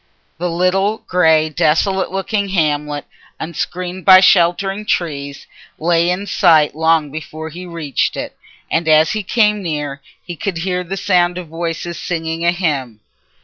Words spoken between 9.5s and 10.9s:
near he could hear